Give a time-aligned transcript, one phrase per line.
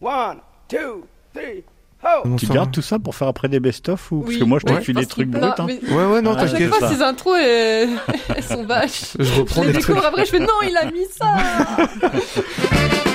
[0.00, 1.64] One, two, three,
[2.04, 2.36] ho!
[2.36, 4.38] Tu gardes tout ça pour faire après des best-of ou parce Oui.
[4.40, 5.40] que moi je te Ouais, des trucs bruts.
[5.42, 5.54] hein.
[5.66, 6.58] mais- Ouais, ouais, non, Ah, t'inquiète.
[6.58, 6.94] c'est fois, ça.
[6.94, 7.88] ces intros, elles,
[8.36, 9.16] elles sont vaches.
[9.18, 9.86] Je reprends Je les trucs.
[9.86, 11.36] découvre après, je fais non, il a mis ça.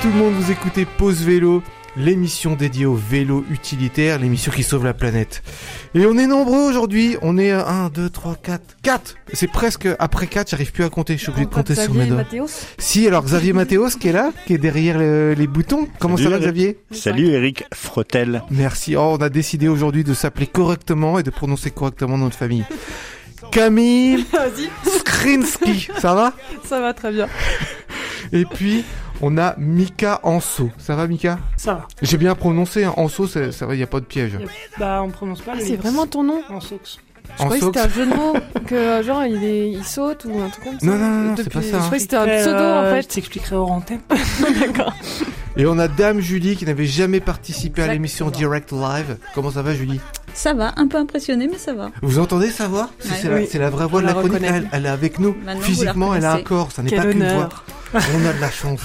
[0.00, 1.62] Salut tout le monde, vous écoutez Pause Vélo,
[1.96, 5.42] l'émission dédiée au vélo utilitaire, l'émission qui sauve la planète.
[5.94, 10.26] Et on est nombreux aujourd'hui, on est 1, 2, 3, 4, 4 C'est presque après
[10.28, 12.24] 4, j'arrive plus à compter, je suis obligé de compter sur mes doigts.
[12.78, 15.88] Si, alors Xavier Mathéos qui est là, qui est derrière le- les boutons.
[15.98, 16.44] Comment Salut, ça va.
[16.44, 18.42] Xavier Salut Eric Frottel.
[18.50, 18.94] Merci.
[18.96, 22.64] Oh, on a décidé aujourd'hui de s'appeler correctement et de prononcer correctement notre famille.
[23.50, 26.32] Camille Vas-y, Skrinsky, ça va?
[26.64, 27.26] Ça va très bien.
[28.32, 28.84] Et puis,
[29.20, 30.70] on a Mika Anso.
[30.78, 31.38] Ça va Mika?
[31.56, 31.88] Ça va.
[32.02, 32.94] J'ai bien prononcé, hein.
[32.96, 34.38] Anso, ça va, il n'y a pas de piège.
[34.78, 36.42] Bah, on prononce pas Ah, c'est vraiment ton nom?
[36.50, 36.98] En sox.
[37.38, 38.32] Je croyais que c'était un jeu de mots,
[38.66, 40.86] que euh, genre il, est, il saute ou un truc comme ça.
[40.86, 41.78] Non, non, non, c'est pas ça, Je hein.
[41.80, 43.02] croyais que c'était un Euh, pseudo en Je fait.
[43.14, 44.00] t'expliquerai hors antenne.
[44.60, 44.94] D'accord.
[45.56, 49.18] Et on a Dame Julie qui n'avait jamais participé à l'émission Direct Live.
[49.34, 50.00] Comment ça va Julie?
[50.38, 51.90] Ça va, un peu impressionné, mais ça va.
[52.00, 52.90] Vous entendez sa voix?
[53.00, 53.16] C'est Ouais.
[53.20, 53.48] c'est la, Oui.
[53.50, 54.40] c'est la vraie voix On de la la chronique.
[54.44, 55.34] Elle, elle est avec nous.
[55.44, 56.70] Maintenant, Physiquement, elle a un corps.
[56.70, 57.48] Ça n'est pas qu'une voix.
[57.92, 58.80] On a de la chance.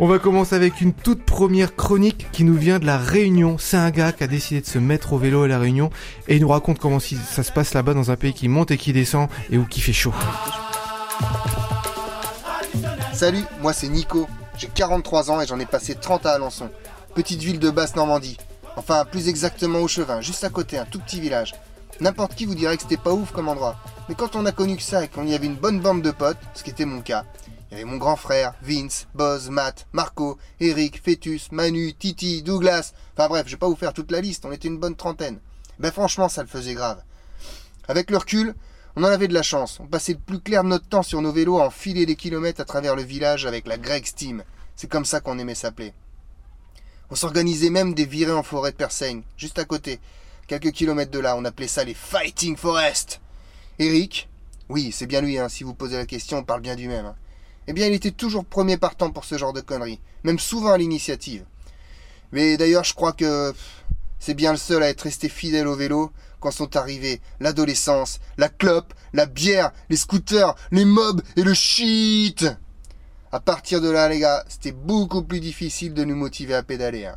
[0.00, 3.56] On va commencer avec une toute première chronique qui nous vient de la Réunion.
[3.58, 5.88] C'est un gars qui a décidé de se mettre au vélo à la Réunion
[6.28, 8.76] et il nous raconte comment ça se passe là-bas dans un pays qui monte et
[8.76, 10.12] qui descend et où qui fait chaud.
[13.14, 14.28] Salut, moi c'est Nico.
[14.58, 16.68] J'ai 43 ans et j'en ai passé 30 à Alençon.
[17.14, 18.36] Petite ville de basse Normandie.
[18.76, 21.54] Enfin, plus exactement au Chevin, juste à côté, un tout petit village.
[22.00, 23.76] N'importe qui vous dirait que c'était pas ouf comme endroit.
[24.08, 26.10] Mais quand on a connu que ça et qu'on y avait une bonne bande de
[26.10, 27.24] potes, ce qui était mon cas,
[27.70, 32.94] il y avait mon grand frère, Vince, Boz, Matt, Marco, Eric, Fetus, Manu, Titi, Douglas.
[33.16, 35.38] Enfin bref, je vais pas vous faire toute la liste, on était une bonne trentaine.
[35.78, 37.02] Ben franchement, ça le faisait grave.
[37.86, 38.54] Avec le recul,
[38.96, 39.78] on en avait de la chance.
[39.80, 42.60] On passait le plus clair de notre temps sur nos vélos à enfiler des kilomètres
[42.60, 44.42] à travers le village avec la Greg Steam.
[44.74, 45.92] C'est comme ça qu'on aimait s'appeler.
[47.10, 49.98] On s'organisait même des virées en forêt de Persaigne, juste à côté.
[50.46, 53.20] Quelques kilomètres de là, on appelait ça les Fighting Forest.
[53.78, 54.28] Eric,
[54.68, 57.06] oui, c'est bien lui, hein, si vous posez la question, on parle bien du même.
[57.06, 57.16] hein.
[57.66, 60.78] Eh bien, il était toujours premier partant pour ce genre de conneries, même souvent à
[60.78, 61.44] l'initiative.
[62.32, 63.52] Mais d'ailleurs, je crois que
[64.20, 68.48] c'est bien le seul à être resté fidèle au vélo quand sont arrivés l'adolescence, la
[68.48, 72.46] clope, la bière, les scooters, les mobs et le shit.
[73.32, 77.04] À partir de là, les gars, c'était beaucoup plus difficile de nous motiver à pédaler.
[77.04, 77.16] hein.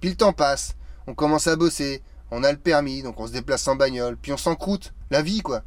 [0.00, 0.76] Puis le temps passe,
[1.06, 4.32] on commence à bosser, on a le permis, donc on se déplace en bagnole, puis
[4.32, 5.62] on s'encroute, la vie quoi.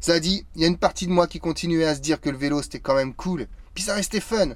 [0.00, 2.30] Ça dit, il y a une partie de moi qui continuait à se dire que
[2.30, 4.54] le vélo c'était quand même cool, puis ça restait fun.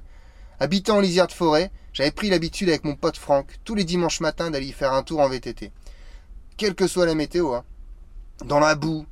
[0.59, 4.19] Habitant en lisière de forêt, j'avais pris l'habitude avec mon pote Franck, tous les dimanches
[4.19, 5.71] matins d'aller y faire un tour en VTT.
[6.57, 7.63] Quelle que soit la météo, hein.
[8.45, 9.05] Dans la boue,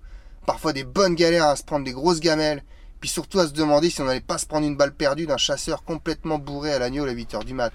[0.46, 2.64] parfois des bonnes galères à se prendre des grosses gamelles,
[3.00, 5.38] puis surtout à se demander si on n'allait pas se prendre une balle perdue d'un
[5.38, 7.74] chasseur complètement bourré à l'agneau à 8h du mat.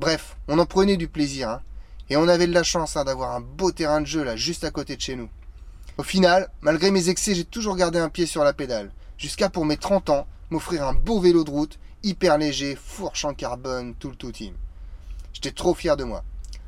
[0.00, 1.62] Bref, on en prenait du plaisir, hein.
[2.10, 4.64] Et on avait de la chance hein, d'avoir un beau terrain de jeu là, juste
[4.64, 5.30] à côté de chez nous.
[5.98, 9.64] Au final, malgré mes excès, j'ai toujours gardé un pied sur la pédale, jusqu'à pour
[9.64, 14.10] mes 30 ans, m'offrir un beau vélo de route, hyper léger, fourche en carbone, tout
[14.10, 14.54] le tout team.
[15.32, 16.24] J'étais trop fier de moi.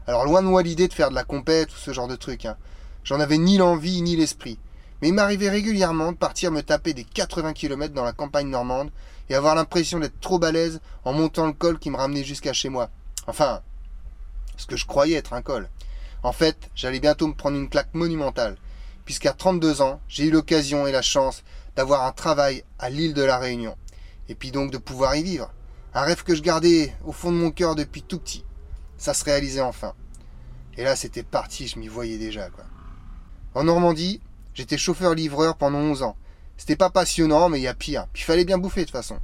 [0.06, 2.46] Alors loin de moi l'idée de faire de la compète ou ce genre de truc,
[2.46, 2.56] hein.
[3.04, 4.58] J'en avais ni l'envie ni l'esprit.
[5.04, 8.90] Mais il m'arrivait régulièrement de partir me taper des 80 km dans la campagne normande
[9.28, 12.70] et avoir l'impression d'être trop balèze en montant le col qui me ramenait jusqu'à chez
[12.70, 12.88] moi.
[13.26, 13.60] Enfin,
[14.56, 15.68] ce que je croyais être un col.
[16.22, 18.56] En fait, j'allais bientôt me prendre une claque monumentale,
[19.04, 21.44] puisqu'à 32 ans, j'ai eu l'occasion et la chance
[21.76, 23.76] d'avoir un travail à l'île de la Réunion,
[24.30, 25.52] et puis donc de pouvoir y vivre.
[25.92, 28.42] Un rêve que je gardais au fond de mon cœur depuis tout petit.
[28.96, 29.92] Ça se réalisait enfin.
[30.78, 32.48] Et là, c'était parti, je m'y voyais déjà.
[33.54, 34.22] En Normandie,
[34.54, 36.16] j'étais chauffeur-livreur pendant 11 ans.
[36.56, 38.06] C'était pas passionnant, mais il y a pire.
[38.12, 39.18] Puis il fallait bien bouffer de toute façon.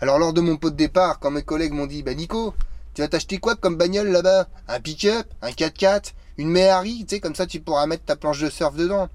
[0.00, 2.54] Alors lors de mon pot de départ, quand mes collègues m'ont dit, bah Nico,
[2.94, 4.48] tu vas t'acheter quoi comme bagnole là-bas?
[4.68, 8.40] Un pick-up Un 4x4 Une Méhari Tu sais, comme ça tu pourras mettre ta planche
[8.40, 9.08] de surf dedans.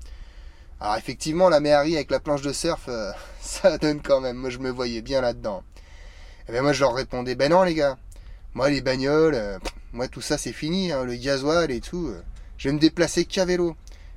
[0.79, 4.37] Alors effectivement, la Méhari avec la planche de surf, euh, ça donne quand même.
[4.37, 5.63] Moi, je me voyais bien là-dedans.
[6.47, 7.97] Et ben moi, je leur répondais, ben non les gars.
[8.53, 9.59] Moi, les bagnoles, euh,
[9.93, 12.07] moi tout ça c'est fini, hein, le gasoil et tout.
[12.07, 12.21] euh,
[12.57, 13.75] je vais me déplacer qu'à vélo.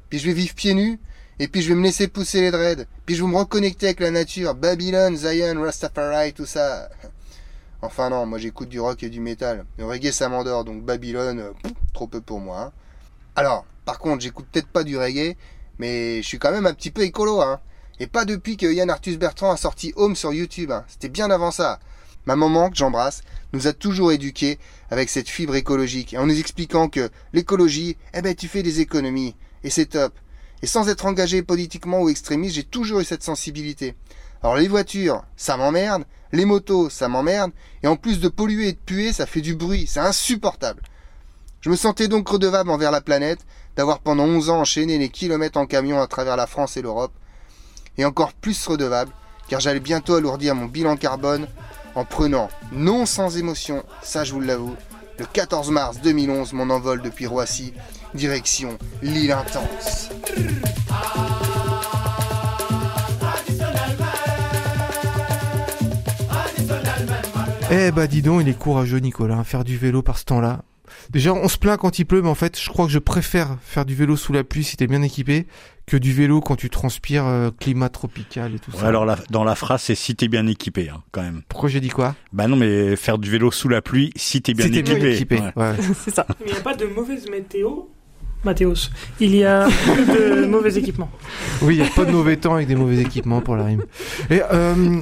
[0.08, 0.98] Puis je vais vivre pieds nus.
[1.38, 2.87] Et puis je vais me laisser pousser les dreads.
[3.06, 4.55] Puis je vais me reconnecter avec la nature.
[4.55, 6.88] Babylone, Zion, Rastafari, tout ça.
[7.81, 9.64] Enfin non, moi j'écoute du rock et du métal.
[9.79, 11.52] Le reggae ça m'endort, donc Babylone, euh,
[11.93, 12.61] trop peu pour moi.
[12.61, 12.73] hein.
[13.34, 15.37] Alors, par contre, j'écoute peut-être pas du reggae,
[15.79, 17.40] mais je suis quand même un petit peu écolo.
[17.40, 17.61] Hein.
[17.99, 20.70] Et pas depuis que Yann Arthus Bertrand a sorti Home sur YouTube.
[20.70, 20.84] hein.
[20.87, 21.81] C'était bien avant ça.
[22.25, 26.88] Ma maman, que j'embrasse, nous a toujours éduqués avec cette fibre écologique, en nous expliquant
[26.88, 29.34] que l'écologie, eh ben tu fais des économies,
[29.64, 30.14] et c'est top.
[30.62, 33.96] Et sans être engagé politiquement ou extrémiste, j'ai toujours eu cette sensibilité.
[34.42, 38.72] Alors les voitures, ça m'emmerde, les motos, ça m'emmerde, et en plus de polluer et
[38.72, 40.82] de puer, ça fait du bruit, c'est insupportable.
[41.60, 43.40] Je me sentais donc redevable envers la planète
[43.76, 47.12] d'avoir pendant 11 ans enchaîné les kilomètres en camion à travers la France et l'Europe,
[47.98, 49.12] et encore plus redevable,
[49.48, 51.46] car j'allais bientôt alourdir mon bilan carbone
[51.94, 54.74] en prenant, non sans émotion, ça je vous l'avoue,
[55.18, 57.74] le 14 mars 2011, mon envol depuis Roissy,
[58.14, 60.10] direction l'île intense.
[67.70, 70.62] Eh bah dis donc, il est courageux Nicolas, hein, faire du vélo par ce temps-là.
[71.10, 73.56] Déjà, on se plaint quand il pleut, mais en fait, je crois que je préfère
[73.62, 75.46] faire du vélo sous la pluie si t'es bien équipé
[75.86, 78.88] que du vélo quand tu transpires euh, climat tropical et tout Ouais, ça.
[78.88, 81.42] alors la- dans la phrase, c'est si t'es bien équipé, hein, quand même.
[81.48, 82.14] Pourquoi j'ai dit quoi?
[82.32, 85.40] Bah non, mais faire du vélo sous la pluie, si t'es bien Si t'es équipé.
[85.40, 85.52] Ouais.
[85.56, 85.74] Ouais.
[86.04, 86.26] C'est ça.
[86.46, 87.84] Il n'y a pas de mauvaise météo.
[88.44, 88.90] Mathéos.
[89.20, 91.10] Il y a de mauvais équipements.
[91.62, 93.82] Oui, il n'y a pas de mauvais temps avec des mauvais équipements pour la rime.
[94.30, 95.00] Et euh,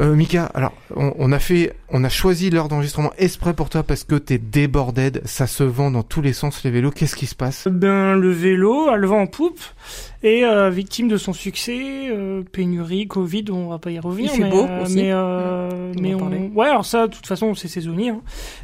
[0.00, 3.82] euh, Mika, alors on, on a fait, on a choisi l'heure d'enregistrement exprès pour toi
[3.82, 6.90] parce que t'es déborded, ça se vend dans tous les sens les vélos.
[6.90, 7.68] Qu'est-ce qui se passe?
[7.68, 9.60] Ben, le vélo a le vent en poupe
[10.22, 14.32] et euh, victime de son succès, euh, pénurie, Covid, on va pas y revenir.
[14.34, 14.96] Il fait mais, beau euh, aussi.
[14.96, 16.50] Mais, euh, On mais on...
[16.56, 18.10] ouais, alors ça, de toute façon, c'est saisonnier.
[18.10, 18.20] hein.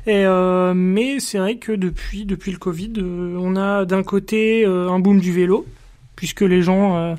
[0.06, 4.64] Et euh, mais c'est vrai que depuis depuis le Covid, euh, on a d'un côté
[4.66, 5.64] euh, un boom du vélo,
[6.16, 7.14] puisque les gens euh,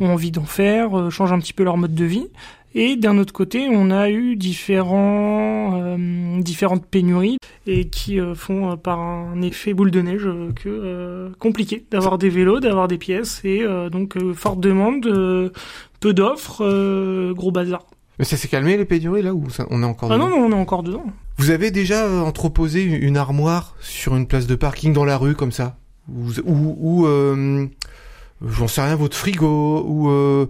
[0.00, 2.26] ont envie d'en faire, euh, changent un petit peu leur mode de vie.
[2.76, 8.72] Et d'un autre côté, on a eu différents, euh, différentes pénuries et qui euh, font
[8.72, 12.88] euh, par un effet boule de neige euh, que euh, compliqué d'avoir des vélos, d'avoir
[12.88, 15.50] des pièces et euh, donc euh, forte demande, euh,
[16.00, 17.84] peu d'offres, euh, gros bazar.
[18.18, 20.40] Mais ça s'est calmé les pénuries là ou ça, on est encore Ah dedans non,
[20.40, 21.04] non, on est encore dedans.
[21.36, 25.34] Vous avez déjà euh, entreposé une armoire sur une place de parking dans la rue
[25.34, 25.76] comme ça
[26.12, 27.66] Ou, ou, ou, euh,
[28.44, 30.46] j'en sais rien, votre frigo ou euh,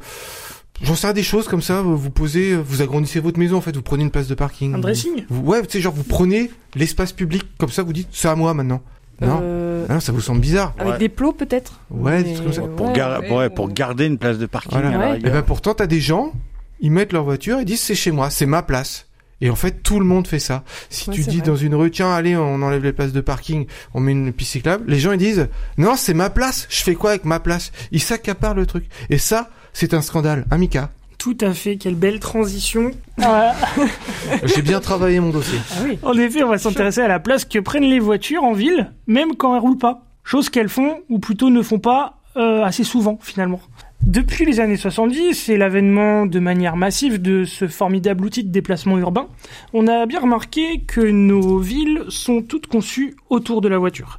[0.85, 1.83] j'en sais rien des choses comme ça.
[1.83, 3.75] Vous posez, vous agrandissez votre maison en fait.
[3.75, 4.75] Vous prenez une place de parking.
[4.75, 5.25] Un dressing?
[5.29, 7.83] Vous- ouais, tu sais genre vous prenez l'espace public comme ça.
[7.83, 8.83] Vous dites c'est à moi maintenant.
[9.21, 10.73] Non, Euh, Ah non, ça vous semble bizarre.
[10.79, 10.99] Avec Ouais.
[10.99, 11.81] des plots peut-être?
[11.91, 12.63] Ouais, des trucs comme ça.
[12.63, 13.51] Pour, gar- ouais, ouais, ouais.
[13.51, 14.73] pour garder une place de parking.
[14.81, 15.11] Voilà.
[15.11, 15.33] Et rigueur.
[15.35, 16.33] ben pourtant t'as des gens,
[16.81, 19.07] ils mettent leur voiture et disent c'est chez moi, c'est ma place.
[19.41, 20.65] Et en fait, tout le monde fait ça.
[20.91, 21.47] Si Ouais, tu dis vrai.
[21.47, 24.53] dans une rue, tiens, allez, on enlève les places de parking, on met une piste
[24.53, 27.71] cyclable, les gens ils disent, non, c'est ma place, je fais quoi avec ma place?
[27.93, 28.87] Ils s'accaparent le truc.
[29.11, 30.47] Et ça, c'est un scandale.
[30.51, 32.93] Hein, Mika Tout à fait, quelle belle transition.
[33.21, 33.53] Ah,
[34.45, 35.59] J'ai bien travaillé mon dossier.
[35.73, 35.99] Ah oui.
[36.03, 39.37] en effet, on va s'intéresser à la place que prennent les voitures en ville, même
[39.37, 40.07] quand elles roulent pas.
[40.23, 43.61] Chose qu'elles font, ou plutôt ne font pas euh, assez souvent finalement.
[44.07, 48.99] Depuis les années 70 et l'avènement de manière massive de ce formidable outil de déplacement
[48.99, 49.29] urbain,
[49.73, 54.19] on a bien remarqué que nos villes sont toutes conçues autour de la voiture.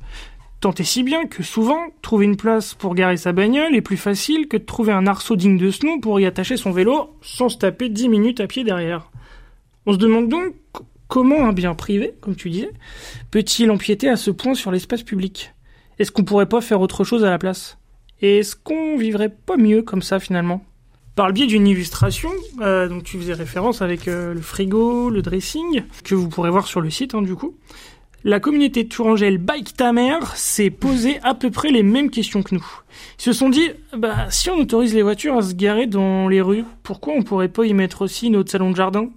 [0.65, 4.47] Tant si bien que souvent, trouver une place pour garer sa bagnole est plus facile
[4.47, 7.50] que de trouver un arceau digne de ce nom pour y attacher son vélo sans
[7.50, 9.12] se taper 10 minutes à pied derrière.
[9.85, 10.56] On se demande donc
[11.07, 12.71] comment un bien privé, comme tu disais,
[13.29, 15.53] peut-il empiéter à ce point sur l'espace public?
[16.00, 17.77] Est-ce qu'on pourrait pas faire autre chose à la place?
[18.23, 20.65] Et est-ce qu'on vivrait pas mieux comme ça finalement?
[21.15, 22.31] Par le biais d'une illustration,
[22.62, 26.65] euh, donc tu faisais référence avec euh, le frigo, le dressing, que vous pourrez voir
[26.65, 27.56] sur le site hein, du coup,
[28.25, 32.56] la communauté Tourangelle Bike Ta Mère s'est posé à peu près les mêmes questions que
[32.56, 32.66] nous.
[33.19, 36.42] Ils se sont dit, bah, si on autorise les voitures à se garer dans les
[36.42, 39.10] rues, pourquoi on pourrait pas y mettre aussi notre salon de jardin?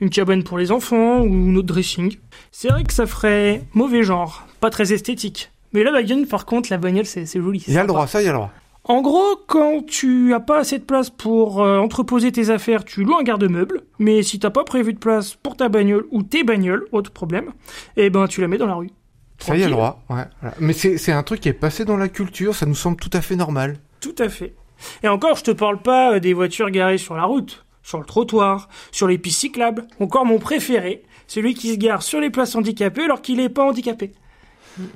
[0.00, 2.16] Une cabane pour les enfants ou notre dressing?
[2.50, 5.50] C'est vrai que ça ferait mauvais genre, pas très esthétique.
[5.74, 7.62] Mais la bagnole, par contre, la bagnole, c'est joli.
[7.68, 8.52] Il y a le droit, ça, il y a le droit.
[8.88, 13.02] En gros, quand tu as pas assez de place pour euh, entreposer tes affaires, tu
[13.02, 13.82] loues un garde-meuble.
[13.98, 17.52] Mais si t'as pas prévu de place pour ta bagnole ou tes bagnoles, autre problème,
[17.96, 18.90] eh ben tu la mets dans la rue.
[19.38, 20.04] Ça, y a le droit.
[20.08, 20.54] Ouais, voilà.
[20.60, 23.20] Mais c'est un truc qui est passé dans la culture, ça nous semble tout à
[23.20, 23.78] fait normal.
[24.00, 24.54] Tout à fait.
[25.02, 28.04] Et encore, je te parle pas euh, des voitures garées sur la route, sur le
[28.04, 29.88] trottoir, sur les pistes cyclables.
[29.98, 33.64] Encore mon préféré, celui qui se gare sur les places handicapées alors qu'il est pas
[33.64, 34.12] handicapé.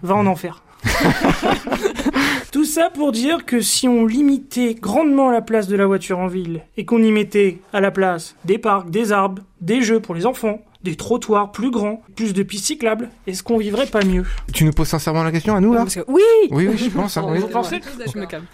[0.03, 0.63] Va en enfer.
[2.53, 6.27] Tout ça pour dire que si on limitait grandement la place de la voiture en
[6.27, 10.15] ville et qu'on y mettait à la place des parcs, des arbres, des jeux pour
[10.15, 14.25] les enfants, des trottoirs plus grands, plus de pistes cyclables, est-ce qu'on vivrait pas mieux?
[14.53, 15.85] Tu nous poses sincèrement la question à nous là?
[15.85, 17.17] Que- Oui Oui, oui, je pense.
[17.19, 17.39] hein, oui.
[17.39, 17.81] Vous pensez
[18.13, 18.47] Je me calme.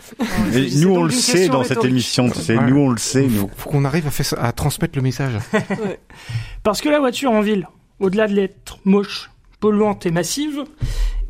[0.52, 2.28] Et C'est nous, on le sait dans cette émission.
[2.28, 2.68] tu sais, Ouais.
[2.68, 3.48] Nous, on le sait, nous.
[3.56, 5.34] Faut, qu'on arrive à, faire, à transmettre le message.
[6.64, 7.68] Parce que la voiture en ville,
[8.00, 9.30] au-delà de l'être moche,
[9.60, 10.64] polluante et massive,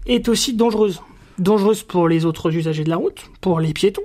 [0.06, 1.02] est aussi dangereuse.
[1.38, 4.02] Dangereuse pour les autres usagers de la route, pour les piétons,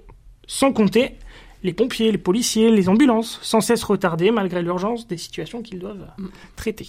[0.48, 1.16] sans compter
[1.64, 6.08] les pompiers, les policiers, les ambulances, sans cesse retardés malgré l'urgence des situations qu'ils doivent
[6.20, 6.24] euh,
[6.56, 6.88] traiter.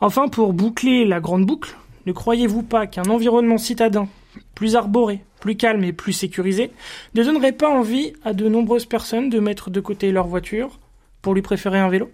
[0.00, 4.08] Enfin, pour boucler la grande boucle, ne croyez-vous pas qu'un environnement citadin
[4.54, 6.70] plus arboré, plus calme et plus sécurisé,
[7.14, 10.80] ne donnerait pas envie à de nombreuses personnes de mettre de côté leur voiture
[11.20, 12.10] pour lui préférer un vélo?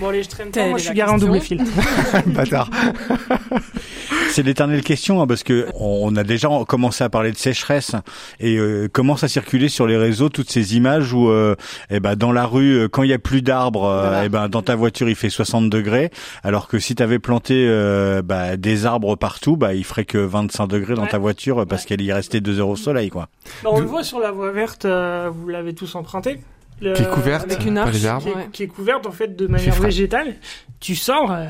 [0.00, 1.62] Bon allez, je traîne pas, moi je suis garé en double fil.
[2.26, 2.70] Bâtard.
[4.32, 7.96] C'est l'éternelle question hein, parce que on a déjà commencé à parler de sécheresse
[8.38, 11.56] et euh, commence à circuler sur les réseaux toutes ces images où euh,
[11.90, 14.24] eh ben dans la rue euh, quand il y a plus d'arbres euh, Voilà.
[14.24, 16.10] eh ben dans ta voiture il fait 60 degrés
[16.44, 20.18] alors que si tu avais planté euh, bah, des arbres partout bah il ferait que
[20.18, 21.08] 25 degrés dans Ouais.
[21.08, 23.28] ta voiture parce qu'elle y restait deux heures au soleil quoi.
[23.64, 26.38] Bah, on le voit sur la voie verte, euh, vous l'avez tous emprunté.
[26.80, 27.94] Le- Qui est couverte avec une par arche.
[27.94, 28.22] les arbres.
[28.24, 28.48] qui est, Ouais.
[28.52, 30.36] qui est couverte en fait de manière végétale.
[30.78, 31.44] Tu sors, euh,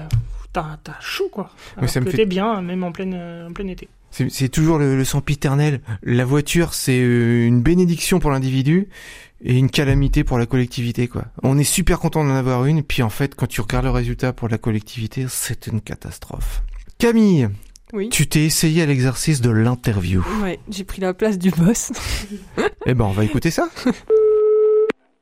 [0.53, 1.51] t'as t'as chaud quoi.
[1.77, 3.89] Mais Alors ça me fait- bien, même en plein, euh, en plein été.
[4.11, 5.81] C'est c'est toujours le, le sempiternel.
[6.03, 8.89] La voiture, c'est euh, une bénédiction pour l'individu
[9.43, 11.25] et une calamité pour la collectivité, quoi.
[11.43, 14.33] On est super content d'en avoir une, puis en fait, quand tu regardes le résultat
[14.33, 16.63] pour la collectivité, c'est une catastrophe.
[16.99, 17.49] Camille,
[17.95, 18.09] Oui.
[18.11, 20.23] tu t'es essayé à l'exercice de l'interview.
[20.43, 21.93] Ouais, j'ai pris la place du boss.
[22.87, 23.69] Eh ben, on va écouter ça.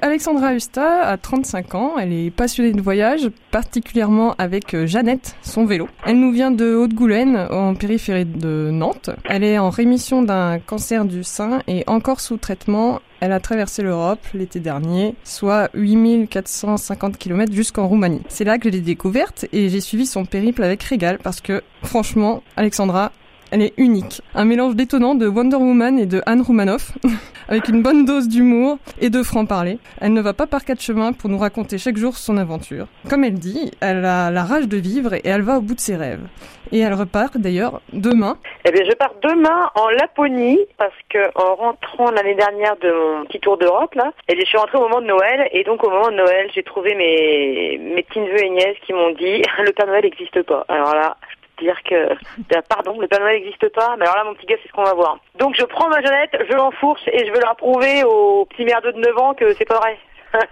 [0.00, 5.66] Alexandra Husta a 35 ans, elle est passionnée de voyage, particulièrement avec euh, Jeannette, son
[5.66, 5.88] vélo.
[6.06, 9.10] Elle nous vient de Haute-Goulaine, en périphérie de Nantes.
[9.24, 13.00] Elle est en rémission d'un cancer du sein et encore sous traitement.
[13.18, 18.22] Elle a traversé l'Europe l'été dernier, soit 8450 km jusqu'en Roumanie.
[18.28, 21.60] C'est là que je l'ai découverte et j'ai suivi son périple avec régal parce que,
[21.82, 23.10] franchement, Alexandra,
[23.50, 24.20] elle est unique.
[24.34, 26.92] Un mélange détonnant de Wonder Woman et de Anne Roumanoff,
[27.48, 29.78] avec une bonne dose d'humour et de franc-parler.
[30.00, 32.86] Elle ne va pas par quatre chemins pour nous raconter chaque jour son aventure.
[33.08, 35.80] Comme elle dit, elle a la rage de vivre et elle va au bout de
[35.80, 36.26] ses rêves.
[36.70, 38.36] Et elle repart d'ailleurs demain.
[38.66, 43.24] Eh bien, je pars demain en Laponie parce que en rentrant l'année dernière de mon
[43.24, 45.90] petit tour d'Europe là, et je suis rentrée au moment de Noël et donc au
[45.90, 49.72] moment de Noël, j'ai trouvé mes mes petits neveux et nièces qui m'ont dit le
[49.72, 50.66] Père Noël n'existe pas.
[50.68, 51.16] Alors là,
[51.58, 53.96] je peux te dire que ah, pardon, le Père Noël n'existe pas.
[53.98, 55.18] Mais alors là, mon petit gars, c'est ce qu'on va voir.
[55.38, 58.92] Donc je prends ma Jeannette, je l'enfourche et je veux leur prouver au petit merdeux
[58.92, 59.98] de 9 ans que c'est pas vrai.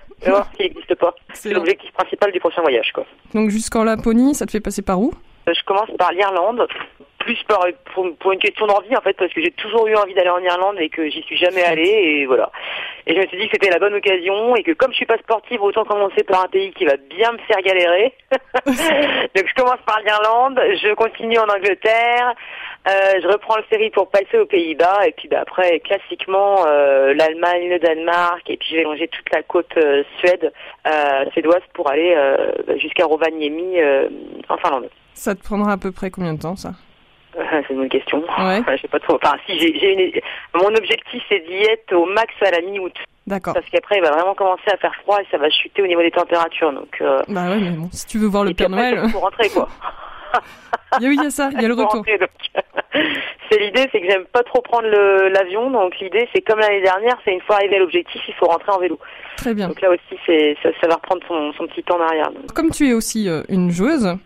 [0.57, 1.15] Qu'il n'existe pas.
[1.35, 3.05] C'est l'objectif principal du prochain voyage, quoi.
[3.35, 5.13] Donc jusqu'en Laponie, ça te fait passer par où?
[5.47, 6.67] Je commence par l'Irlande,
[7.27, 7.61] plus par,
[7.93, 10.39] pour, pour une question d'envie en fait, parce que j'ai toujours eu envie d'aller en
[10.39, 12.51] Irlande et que j'y suis jamais allée et voilà.
[13.07, 15.07] Et je me suis dit que c'était la bonne occasion et que comme je suis
[15.07, 18.13] pas sportive, autant commencer par un pays qui va bien me faire galérer.
[18.67, 22.35] Donc je commence par l'Irlande, je continue en Angleterre,
[22.89, 27.15] euh, je reprends le ferry pour passer aux Pays-Bas et puis bah, après classiquement euh,
[27.15, 30.53] l'Allemagne, le Danemark et puis je vais longer toute la côte euh, Suède,
[30.87, 34.09] euh, suédoise pour aller euh, jusqu'à Rovaniemi euh,
[34.49, 34.89] en Finlande.
[35.17, 36.73] Ça te prendra à peu près combien de temps ça
[37.37, 38.23] c'est une bonne question.
[38.39, 38.63] Ouais.
[38.77, 39.19] Je sais pas trop.
[39.23, 40.21] Enfin, si j'ai, une...
[40.55, 42.95] mon objectif c'est d'y être au max à la mi-août,
[43.27, 43.55] D'accord.
[43.55, 46.01] parce qu'après il va vraiment commencer à faire froid et ça va chuter au niveau
[46.01, 46.73] des températures.
[46.73, 47.21] Donc, euh...
[47.29, 49.21] Bah ouais, mais bon, si tu veux voir le et Père après, Noël, il faut
[49.21, 49.69] rentrer quoi.
[50.99, 52.03] il y a- oui, il y a ça, il y a le retour.
[53.51, 57.17] c'est l'idée, c'est que j'aime pas trop prendre l'avion, donc l'idée c'est comme l'année dernière,
[57.25, 58.99] c'est une fois arrivé à l'objectif, il faut rentrer en vélo.
[59.37, 59.69] Très bien.
[59.69, 62.31] Donc là aussi, c'est ça, ça va reprendre son, son petit temps en arrière.
[62.31, 62.53] donc.
[62.55, 64.17] Comme tu es aussi euh, une joueuse,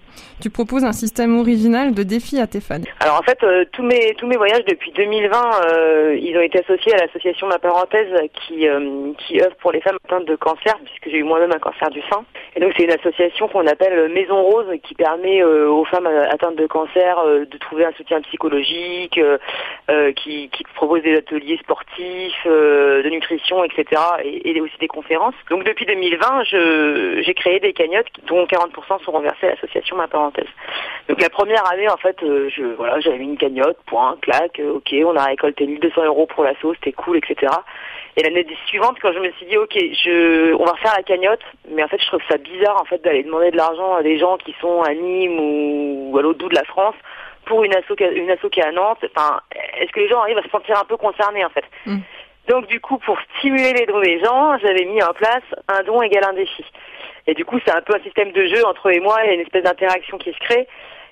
[0.40, 2.76] tu proposes un système original de défis à tes fans.
[3.00, 6.60] Alors en fait, euh, tous mes tous mes voyages depuis 2020, euh, ils ont été
[6.60, 8.08] associés à l'association Ma Parenthèse
[8.46, 11.58] qui euh, qui œuvre pour les femmes atteintes de cancer, puisque j'ai eu moi-même un
[11.58, 12.24] cancer du sein.
[12.54, 16.59] Et donc c'est une association qu'on appelle Maison Rose, qui permet aux femmes atteintes de
[16.66, 19.38] cancer euh, de trouver un soutien psychologique, euh,
[19.90, 24.00] euh, qui propose des ateliers sportifs, de nutrition, etc.
[24.24, 25.34] Et, aussi des conférences.
[25.48, 30.06] Donc depuis 2020, je j'ai créé des cagnottes dont 40% sont reversées à l'association Ma
[30.06, 30.48] Parenthèse.
[31.08, 34.94] Donc la première année, en fait, je voilà, j'avais une cagnotte, point, clac, euh, ok,
[35.04, 37.52] on a récolté 1200 euros pour l'assaut, c'était cool, etc.
[38.16, 41.42] Et l'année suivante, quand je me suis dit, ok, je, on va refaire la cagnotte,
[41.68, 44.18] mais en fait, je trouve ça bizarre, en fait, d'aller demander de l'argent à des
[44.18, 46.96] gens qui sont à Nîmes ou, à l'autre bout de la France
[47.46, 49.04] pour une asso, qui- une asso qui est à Nantes.
[49.16, 49.40] Enfin,
[49.80, 51.98] est-ce que les gens arrivent à se sentir un peu concernés, en fait Mm.
[52.48, 56.02] Donc, du coup, pour stimuler les dons des gens, j'avais mis en place un don
[56.02, 56.64] égale un défi.
[57.28, 59.26] Et du coup, c'est un peu un système de jeu entre eux et moi, il
[59.28, 60.66] y a une espèce d'interaction qui se crée.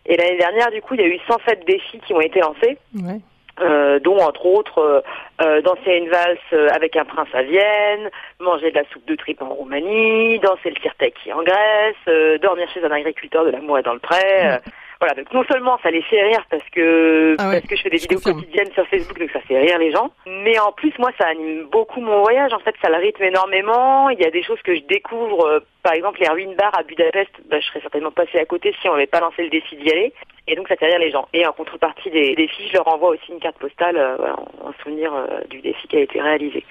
[0.06, 2.78] Et l'année dernière, du coup, il y a eu 107 défis qui ont été lancés
[2.96, 3.20] Ouais.
[3.62, 5.00] Euh, dont entre autres euh,
[5.42, 8.10] euh, danser à une valse euh, avec un prince à Vienne,
[8.40, 12.68] manger de la soupe de tripe en Roumanie, danser le tirtaki en Grèce, euh, dormir
[12.72, 14.16] chez un agriculteur de l'amour et dans le pré.
[14.46, 14.58] euh,
[15.00, 17.82] voilà, donc non seulement ça les fait rire parce que Ah ouais, parce que je
[17.82, 18.40] fais des je vidéos confirme.
[18.40, 20.10] quotidiennes sur Facebook, donc ça fait rire les gens.
[20.26, 22.52] Mais en plus, moi, ça anime beaucoup mon voyage.
[22.52, 24.08] En fait, ça le rythme énormément.
[24.10, 25.62] Il y a des choses que je découvre.
[25.82, 28.88] Par exemple, les ruines bar à Budapest, bah, je serais certainement passé à côté si
[28.88, 30.12] on n'avait pas lancé le défi d'y aller.
[30.47, 31.28] Et donc ça fait rire les gens.
[31.35, 34.68] Et en contrepartie des défis, je leur envoie aussi une carte postale euh, voilà, en
[34.68, 36.64] en souvenir euh, du défi qui a été réalisé.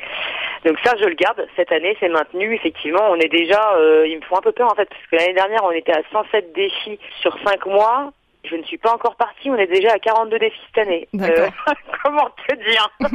[0.66, 1.48] Donc ça, je le garde.
[1.56, 2.56] Cette année, c'est maintenu.
[2.56, 5.16] Effectivement, on est déjà, euh, il me font un peu peur en fait, parce que
[5.16, 8.12] l'année dernière, on était à 107 défis sur 5 mois.
[8.44, 11.08] Je ne suis pas encore partie, on est déjà à 42 défis cette année.
[11.16, 11.50] Euh,
[12.04, 12.90] comment te dire?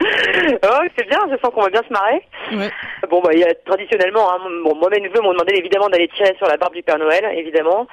[0.00, 2.22] Oh, c'est bien, je sens qu'on va bien se marrer.
[2.52, 2.70] Ouais.
[3.08, 6.08] Bon, bah, il y a traditionnellement, hein, bon, moi, mes neveux m'ont demandé évidemment d'aller
[6.08, 7.86] tirer sur la barbe du Père Noël, évidemment.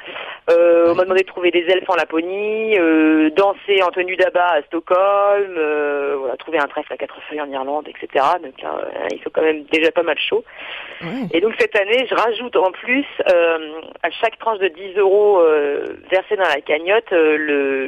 [0.49, 4.51] Euh, On m'a demandé de trouver des elfes en Laponie, euh, danser en tenue d'abat
[4.53, 8.23] à Stockholm, euh, voilà, trouver un trèfle à quatre feuilles en Irlande, etc.
[8.43, 10.43] Donc, euh, il faut quand même déjà pas mal chaud.
[11.01, 11.27] Ouais.
[11.33, 15.39] Et donc cette année, je rajoute en plus euh, à chaque tranche de 10 euros
[15.39, 17.87] euh, versée dans la cagnotte, euh, le,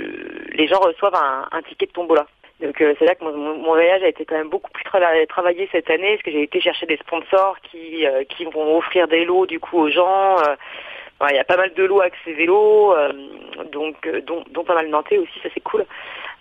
[0.54, 2.26] les gens reçoivent un, un ticket de tombola.
[2.62, 5.70] Donc euh, c'est là que mon, voyage a été quand même beaucoup plus trava- travaillé
[5.72, 9.26] cette année, parce que j'ai été chercher des sponsors qui, euh, qui vont offrir des
[9.26, 10.38] lots du coup aux gens.
[10.40, 10.56] euh,
[11.30, 13.12] Il y a pas mal de lots axés vélo, euh,
[13.72, 15.86] donc euh, dont, dont pas mal nantais aussi, ça c'est cool.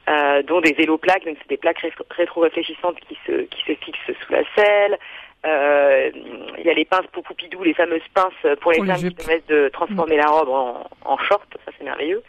[0.08, 3.75] Euh, dont des vélos plaques, donc c'est des plaques rétro- rétro-réfléchissantes qui se, qui se
[3.75, 4.96] fixent sous la selle.
[5.44, 6.11] Euh,
[6.58, 9.16] Il y a les pinces pour poupidou, les fameuses pinces pour les les femmes qui
[9.26, 12.23] permettent de transformer la robe en, en short, ça c'est merveilleux.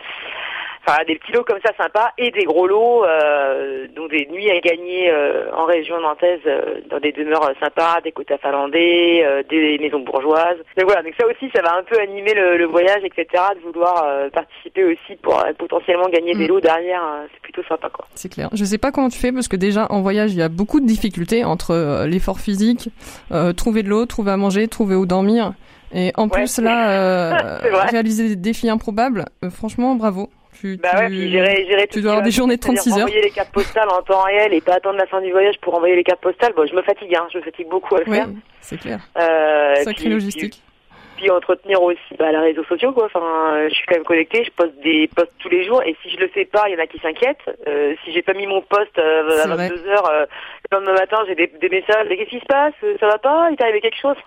[0.87, 4.49] Enfin, des petits lots comme ça sympas et des gros lots, euh, dont des nuits
[4.49, 9.21] à gagner euh, en région nantaise euh, dans des demeures euh, sympas, des quotas finlandais,
[9.25, 10.57] euh, des maisons bourgeoises.
[10.77, 13.25] Donc voilà, donc ça aussi, ça va un peu animer le, le voyage, etc.
[13.55, 16.47] De vouloir participer aussi pour potentiellement gagner des Mm.
[16.47, 18.05] lots derrière, euh, c'est plutôt sympa quoi.
[18.15, 18.47] C'est clair.
[18.53, 20.79] Je sais pas comment tu fais parce que déjà en voyage il y a beaucoup
[20.79, 22.89] de difficultés entre l'effort physique,
[23.57, 25.51] trouver de l'eau, trouver à manger, trouver où dormir.
[25.93, 26.29] Et en Ouais.
[26.29, 27.57] plus là,
[27.91, 30.29] réaliser des défis improbables, franchement bravo.
[30.59, 32.91] Tu, Bah tu- ouais, puis gérer tout tu dois avoir des journées de c'est-à-dire 36
[32.99, 33.05] heures.
[33.07, 35.75] Envoyer les cartes postales en temps réel et pas attendre la fin du voyage pour
[35.75, 36.53] envoyer les cartes postales.
[36.55, 38.27] Bon, je me fatigue, hein, je me fatigue beaucoup à le faire.
[38.61, 38.99] c'est clair.
[39.19, 40.61] Euh, Sacrée logistique.
[41.17, 43.05] Puis, entretenir aussi bah, les réseaux sociaux, quoi.
[43.05, 43.21] Enfin,
[43.53, 46.09] euh, je suis quand même connectée, je poste des posts tous les jours et si
[46.09, 47.49] je le fais pas, il y en a qui s'inquiètent.
[47.67, 49.69] Euh, si j'ai pas mis mon post euh, à vrai.
[49.69, 50.25] 22 heures euh,
[50.71, 52.07] le lendemain matin, j'ai des, des messages.
[52.09, 52.73] Mais Qu'est-ce qui se passe?
[52.99, 53.49] Ça va pas?
[53.51, 54.17] Il t'est arrivé quelque chose?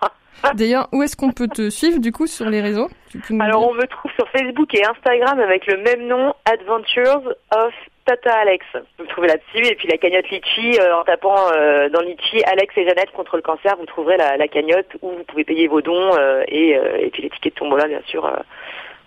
[0.55, 2.89] D'ailleurs, où est-ce qu'on peut te suivre du coup sur les réseaux?
[3.09, 6.33] Tu peux nous Alors on me trouve sur Facebook et Instagram avec le même nom,
[6.45, 7.73] Adventures of
[8.05, 8.65] Tata Alex.
[8.97, 12.43] Vous me trouvez là-dessus et puis la cagnotte Litchi, euh, en tapant euh, dans Litchi
[12.45, 15.67] Alex et Jeannette contre le cancer, vous trouverez la, la cagnotte où vous pouvez payer
[15.67, 18.29] vos dons euh, et, et puis les tickets de tombola bien sûr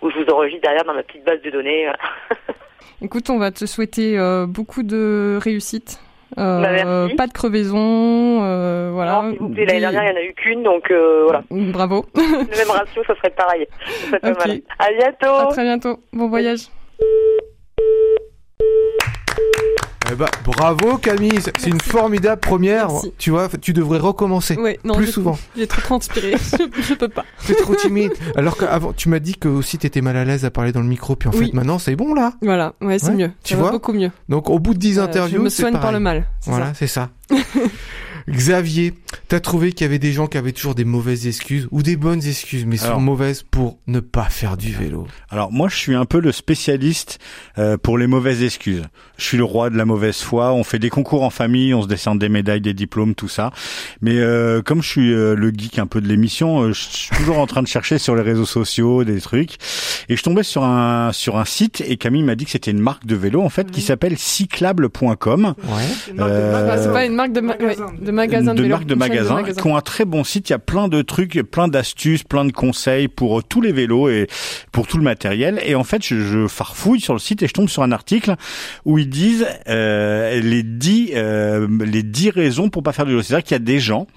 [0.01, 1.89] où je vous enregistre derrière dans ma petite base de données.
[3.01, 5.99] Écoute, on va te souhaiter beaucoup de réussite.
[6.37, 8.39] Bah, pas de crevaison,
[8.91, 9.21] voilà.
[9.21, 11.43] Non, s'il vous plaît, l'année dernière il n'y en a eu qu'une donc voilà.
[11.49, 12.05] Bravo.
[12.15, 13.67] Le même ratio, ça serait pareil.
[14.11, 14.63] Ça serait.
[14.79, 15.35] À bientôt.
[15.35, 15.99] À très bientôt.
[16.13, 16.67] Bon voyage.
[20.11, 22.89] Eh bah, bravo Camille, c'est une formidable première.
[22.91, 23.11] Merci.
[23.17, 24.55] Tu vois, tu devrais recommencer.
[24.55, 25.35] Ouais, non, Plus souvent.
[25.57, 26.35] J'ai trop transpiré.
[26.51, 27.25] je, je peux pas.
[27.47, 28.11] T'es trop timide.
[28.35, 30.87] Alors qu'avant, tu m'as dit que aussi t'étais mal à l'aise à parler dans le
[30.87, 31.47] micro, puis en Oui.
[31.47, 32.33] fait maintenant c'est bon là.
[32.43, 33.31] Voilà, ouais, c'est Ouais, mieux.
[33.43, 34.11] tu Ça va vois beaucoup mieux.
[34.29, 36.25] Donc au bout de 10 Voilà, interviews, je me soigne par le mal.
[36.45, 37.09] Voilà, c'est ça.
[38.29, 38.93] Xavier,
[39.27, 41.95] t'as trouvé qu'il y avait des gens qui avaient toujours des mauvaises excuses ou des
[41.95, 45.07] bonnes excuses, mais sont mauvaises pour ne pas faire du vélo.
[45.29, 47.19] Alors moi je suis un peu le spécialiste
[47.57, 48.83] euh, pour les mauvaises excuses.
[49.17, 50.51] Je suis le roi de la mauvaise foi.
[50.53, 53.51] On fait des concours en famille, on se décerne des médailles, des diplômes, tout ça.
[54.01, 57.15] Mais euh, comme je suis euh, le geek un peu de l'émission, euh, je suis
[57.15, 59.55] toujours en train de chercher sur les réseaux sociaux des trucs.
[60.09, 62.79] Et je tombais sur un sur un site et Camille m'a dit que c'était une
[62.79, 65.53] marque de vélo en fait qui s'appelle cyclable.com.
[65.57, 65.73] Ouais.
[66.19, 67.85] Euh, c'est pas une marque de, ma- magasin.
[67.87, 70.49] ouais, de magasin de, marques de magasins qui ont un très bon site.
[70.49, 73.71] Il y a plein de trucs, plein d'astuces, plein de conseils pour euh, tous les
[73.71, 74.27] vélos et
[74.71, 75.61] pour tout le matériel.
[75.63, 78.35] Et en fait, je, je farfouille sur le site et je tombe sur un article
[78.85, 83.21] où ils disent euh, les dix euh, les dix raisons pour pas faire du vélo.
[83.21, 84.07] C'est-à-dire qu'il y a des gens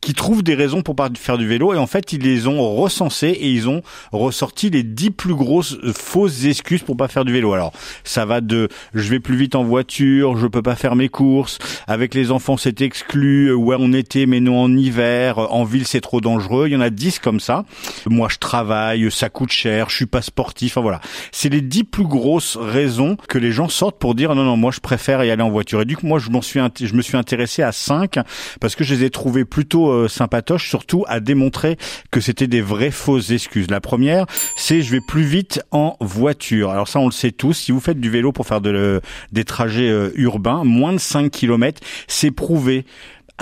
[0.00, 2.74] qui trouvent des raisons pour pas faire du vélo et en fait ils les ont
[2.74, 7.24] recensées et ils ont ressorti les dix plus grosses euh, fausses excuses pour pas faire
[7.24, 7.52] du vélo.
[7.52, 7.72] Alors
[8.04, 11.58] ça va de je vais plus vite en voiture, je peux pas faire mes courses,
[11.86, 16.00] avec les enfants c'est exclu, ouais en été mais non en hiver, en ville c'est
[16.00, 16.68] trop dangereux.
[16.68, 17.64] Il y en a dix comme ça.
[18.06, 20.72] Moi je travaille, ça coûte cher, je suis pas sportif.
[20.72, 21.00] Enfin voilà,
[21.32, 24.70] c'est les dix plus grosses raisons que les gens sortent pour dire non non moi
[24.70, 25.82] je préfère y aller en voiture.
[25.82, 28.18] Et du coup moi je m'en suis je me suis intéressé à cinq
[28.60, 31.76] parce que je les ai trouvés plutôt euh, sympatoches, surtout à démontrer
[32.10, 33.70] que c'était des vraies fausses excuses.
[33.70, 34.26] La première,
[34.56, 36.70] c'est je vais plus vite en voiture.
[36.70, 37.54] Alors ça, on le sait tous.
[37.54, 39.00] Si vous faites du vélo pour faire de
[39.32, 42.84] des trajets euh, urbains, moins de 5 km, c'est prouvé.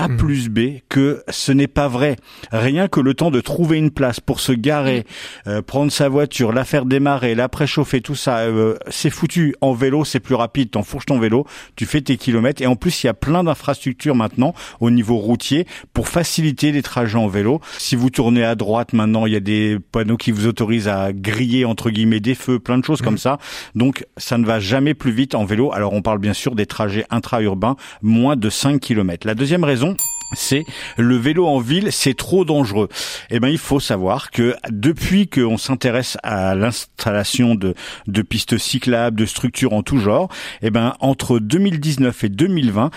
[0.01, 0.17] A Mhm.
[0.17, 2.17] plus B que ce n'est pas vrai.
[2.53, 5.05] Rien que le temps de trouver une place pour se garer,
[5.47, 9.55] euh, prendre sa voiture, la faire démarrer, la préchauffer, tout ça, euh, c'est foutu.
[9.61, 10.71] En vélo, c'est plus rapide.
[10.71, 12.63] T'enfourches ton vélo, tu fais tes kilomètres.
[12.63, 16.83] Et en plus, il y a plein d'infrastructures maintenant au niveau routier pour faciliter les
[16.83, 17.61] trajets en vélo.
[17.79, 21.13] Si vous tournez à droite, maintenant, il y a des panneaux qui vous autorisent à
[21.13, 23.39] griller, entre guillemets, des feux, plein de choses comme ça.
[23.75, 25.73] Donc, ça ne va jamais plus vite en vélo.
[25.73, 29.27] Alors, on parle bien sûr des trajets intra-urbains, moins de 5 km.
[29.27, 29.90] La deuxième raison,
[30.33, 30.65] c'est
[30.97, 32.89] le vélo en ville, c'est trop dangereux.
[33.31, 37.75] Eh ben, il faut savoir que depuis qu'on s'intéresse à l'installation de,
[38.23, 40.29] pistes cyclables, de structures en tout genre,
[40.63, 42.91] eh ben, entre 2019 et 2020,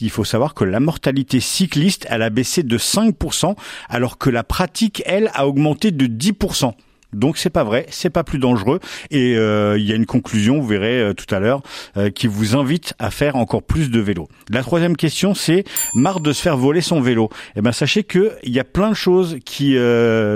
[0.00, 3.56] il faut savoir que la mortalité cycliste, a baissé de 5%,
[3.88, 6.74] alors que la pratique, elle, a augmenté de 10%.
[7.12, 10.60] Donc c'est pas vrai, c'est pas plus dangereux et euh, il y a une conclusion,
[10.60, 11.62] vous verrez euh, tout à l'heure,
[11.96, 14.28] euh, qui vous invite à faire encore plus de vélo.
[14.48, 17.28] La troisième question, c'est marre de se faire voler son vélo.
[17.56, 19.76] Eh ben sachez que il y a plein de choses qui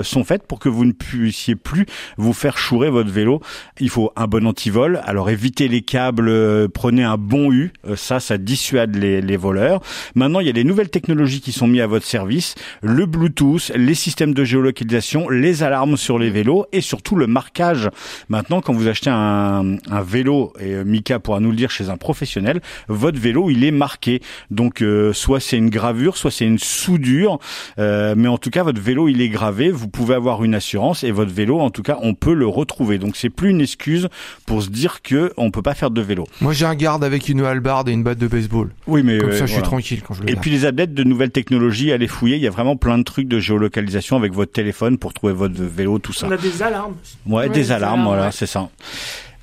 [0.03, 1.85] sont faites pour que vous ne puissiez plus
[2.17, 3.41] vous faire chourer votre vélo.
[3.79, 5.01] Il faut un bon antivol.
[5.05, 9.81] Alors évitez les câbles, prenez un bon U, ça ça dissuade les, les voleurs.
[10.15, 13.71] Maintenant il y a des nouvelles technologies qui sont mises à votre service, le Bluetooth,
[13.75, 17.89] les systèmes de géolocalisation, les alarmes sur les vélos et surtout le marquage.
[18.29, 21.97] Maintenant, quand vous achetez un, un vélo, et Mika pourra nous le dire chez un
[21.97, 24.21] professionnel, votre vélo, il est marqué.
[24.51, 27.39] Donc, euh, soit c'est une gravure, soit c'est une soudure,
[27.79, 29.71] euh, mais en tout cas, votre vélo, il est gravé.
[29.71, 32.97] Vous pouvez avoir une assurance et votre vélo, en tout cas, on peut le retrouver.
[32.97, 34.07] Donc, c'est plus une excuse
[34.45, 36.25] pour se dire que on peut pas faire de vélo.
[36.41, 38.69] Moi, j'ai un garde avec une hallebarde et une batte de baseball.
[38.87, 39.67] Oui, mais Comme euh, ça, je suis voilà.
[39.67, 40.41] tranquille quand je le Et garde.
[40.41, 42.35] puis les adeptes de nouvelles technologies, allez fouiller.
[42.37, 45.61] Il y a vraiment plein de trucs de géolocalisation avec votre téléphone pour trouver votre
[45.61, 46.27] vélo, tout ça.
[46.27, 46.95] On a des alarmes.
[47.25, 48.31] Ouais, Ouais, des des alarmes, alarmes, voilà, ouais.
[48.31, 48.69] c'est ça.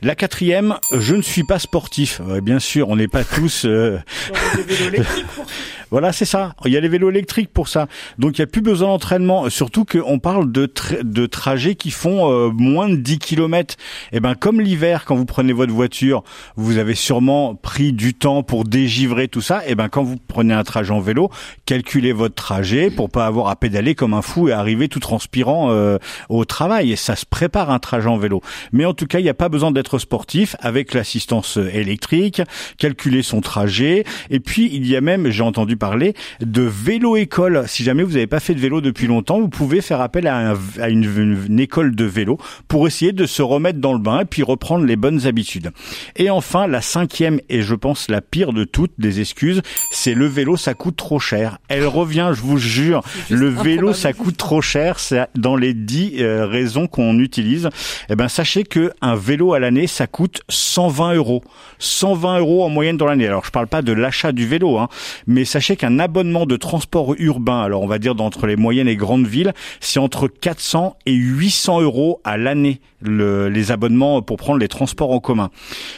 [0.05, 2.21] La quatrième, je ne suis pas sportif.
[2.25, 3.65] Ouais, bien sûr, on n'est pas tous.
[3.67, 3.99] euh,
[5.93, 6.55] Voilà, c'est ça.
[6.65, 7.87] Il y a les vélos électriques pour ça.
[8.19, 9.51] Donc il n'y a plus besoin d'entraînement.
[9.51, 10.67] Surtout qu'on parle de,
[11.03, 13.77] de trajets qui font euh, moins de 10 km.
[14.11, 16.25] Et ben comme l'hiver, quand vous prenez votre voiture,
[16.57, 19.69] vous avez sûrement pris du temps pour dégivrer tout ça.
[19.69, 21.29] Et ben quand vous prenez un trajet en vélo,
[21.67, 25.73] calculez votre trajet pour pas avoir à pédaler comme un fou et arriver tout transpirant
[25.73, 25.99] euh,
[26.31, 26.93] au travail.
[26.93, 28.41] Et ça se prépare un trajet en vélo.
[28.73, 32.41] Mais en tout cas, il n'y a pas besoin d'être sportif avec l'assistance électrique,
[32.79, 34.05] calculer son trajet.
[34.31, 37.65] Et puis, il y a même, j'ai entendu parler, de vélo-école.
[37.67, 40.53] Si jamais vous n'avez pas fait de vélo depuis longtemps, vous pouvez faire appel à,
[40.53, 41.03] un- à une,
[41.49, 44.85] une école de vélo pour essayer de se remettre dans le bain et puis reprendre
[44.85, 45.73] les bonnes habitudes.
[46.15, 50.27] Et enfin, la cinquième et je pense la pire de toutes des excuses, c'est le
[50.27, 51.59] vélo, ça coûte trop cher.
[51.67, 55.01] Elle revient, je vous jure, le vélo, ça coûte trop cher.
[55.01, 57.71] C'est dans les dix euh, raisons qu'on utilise.
[58.09, 61.43] Eh ben, sachez que un vélo à l'année, ça coûte 120 euros.
[61.81, 63.27] 120 euros en moyenne dans l'année.
[63.27, 64.89] Alors, je parle pas de l'achat du vélo, hein,
[65.27, 68.97] mais sachez qu'un abonnement de transport urbain, alors on va dire d'entre les moyennes et
[68.97, 74.59] grandes villes, c'est entre 400 et 800 euros à l'année le- les abonnements pour prendre
[74.59, 75.51] les transports en commun.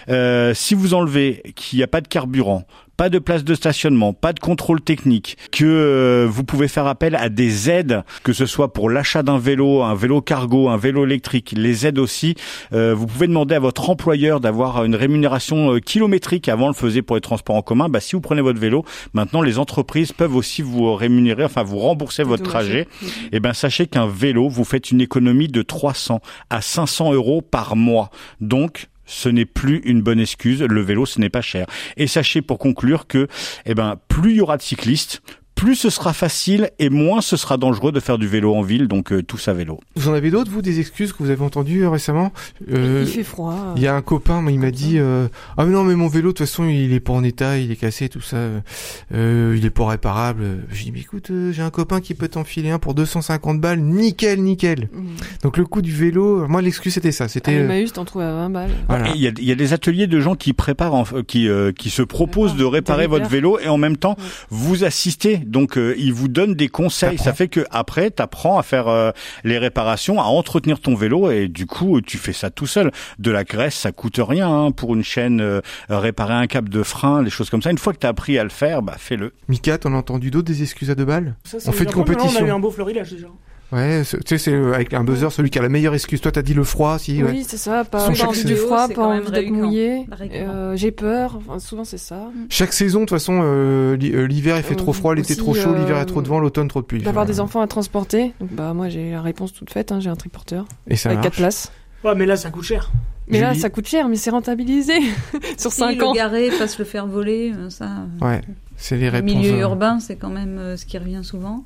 [0.09, 2.65] Euh, si vous enlevez qu'il n'y a pas de carburant,
[2.97, 7.17] pas de place de stationnement, pas de contrôle technique, que euh, vous pouvez faire appel
[7.17, 11.05] à des aides, que ce soit pour l'achat d'un vélo, un vélo cargo, un vélo
[11.05, 12.35] électrique, les aides aussi.
[12.73, 16.49] Euh, vous pouvez demander à votre employeur d'avoir une rémunération euh, kilométrique.
[16.49, 17.89] Avant, on le faisait pour les transports en commun.
[17.89, 21.79] Bah, si vous prenez votre vélo, maintenant les entreprises peuvent aussi vous rémunérer, enfin vous
[21.79, 22.87] rembourser votre trajet.
[23.33, 27.77] Eh ben, sachez qu'un vélo, vous faites une économie de 300 à 500 euros par
[27.77, 28.11] mois.
[28.41, 30.63] Donc, ce n'est plus une bonne excuse.
[30.63, 31.67] Le vélo, ce n'est pas cher.
[31.97, 33.29] Et sachez pour conclure que,
[33.67, 35.23] eh ben, plus il y aura de cyclistes,
[35.65, 38.87] plus ce sera facile et moins ce sera dangereux de faire du vélo en ville.
[38.87, 39.81] Donc, euh, tous à vélo.
[39.97, 42.33] Vous en avez d'autres, vous, des excuses que vous avez entendues euh, récemment?
[42.71, 43.73] Euh, Il fait froid.
[43.77, 46.09] Il y a un copain, moi, il m'a dit euh, ah mais non mais mon
[46.09, 48.37] vélo de toute façon il est pas en état, il est cassé tout ça,
[49.15, 50.45] euh, il est pas réparable.
[50.71, 53.81] J'ai dit mais écoute euh, j'ai un copain qui peut t'enfiler un pour 250 balles,
[53.81, 54.89] nickel nickel.
[54.93, 55.03] Mmh.
[55.45, 58.51] Donc le coût du vélo, moi l'excuse c'était ça, c'était Emmaüs, t'en trouves à 20
[58.51, 58.71] balles.
[58.89, 59.09] voilà.
[59.09, 61.49] Et Il y, a, il y a des ateliers de gens qui préparent, en- qui,
[61.49, 64.17] euh, qui se proposent de réparer votre vélo et en même temps
[64.51, 65.39] vous assister.
[65.55, 67.17] Donc euh, ils vous donnent des conseils.
[67.17, 69.13] Ça fait que après t'apprends à faire euh,
[69.45, 72.91] les réparations, à entretenir ton vélo et du coup tu fais ça tout seul.
[73.21, 76.83] De la graisse, ça coûte rien hein, pour une chaîne, euh, réparer un câble de
[76.83, 77.71] frein, des choses comme ça.
[77.71, 79.33] Une fois que t'as appris à le faire, bah fais-le.
[79.47, 81.37] Mika, t'en as entendu d'autres des excuses à deux balles?
[81.45, 82.47] Ça, ça On fait mais là, On a compétition.
[82.47, 83.29] eu un beau déjà.
[83.73, 86.21] Ouais, tu sais c'est euh, avec un buzzer celui qui a la meilleure excuse.
[86.21, 87.23] Toi t'as dit le froid, si.
[87.23, 87.31] Ouais.
[87.33, 87.83] Oui, c'est ça.
[87.85, 90.07] Pas, envie du froid, pas envie d'être mouillé.
[90.33, 91.37] Euh, J'ai peur.
[91.39, 92.29] Enfin, souvent, c'est ça.
[92.51, 95.55] Chaque saison de toute façon euh, l'hi- l'hiver il fait Euh, trop froid, l'été trop
[95.55, 97.03] chaud, l'hiver euh, est trop de vent, l'automne trop de pluie.
[97.03, 98.33] D'avoir des enfants à transporter.
[98.39, 99.91] Donc, bah, moi, j'ai la réponse toute faite.
[99.91, 101.31] hein, J'ai un triporteur Et ça avec marche.
[101.31, 101.73] 4 places.
[102.05, 102.93] Ouais, mais là, ça coûte cher.
[103.27, 104.93] Mais là, ça coûte cher, mais c'est rentabilisé
[105.59, 106.13] sur Si 5 le ans.
[106.13, 107.89] garer, pas se le faire voler, ça.
[108.21, 108.43] Ouais,
[108.77, 109.35] c'est les réponses.
[109.35, 111.65] Milieu urbain, c'est quand même ce qui revient souvent.